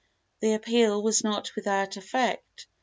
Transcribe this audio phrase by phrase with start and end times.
[0.39, 2.65] The appeal was not without effect.